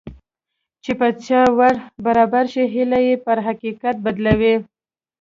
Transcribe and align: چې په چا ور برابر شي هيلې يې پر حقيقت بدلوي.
چې 0.83 0.91
په 0.99 1.07
چا 1.25 1.41
ور 1.57 1.75
برابر 2.05 2.43
شي 2.53 2.63
هيلې 2.73 2.99
يې 3.07 3.15
پر 3.25 3.37
حقيقت 3.47 3.95
بدلوي. 4.05 4.55